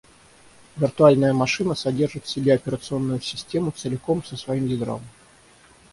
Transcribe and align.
Виртуальная 0.77 1.31
машина 1.31 1.75
содержит 1.75 2.25
в 2.25 2.27
себе 2.31 2.55
операционную 2.55 3.21
систему 3.21 3.69
целиком 3.69 4.23
со 4.23 4.35
своим 4.35 4.65
ядром 4.65 5.03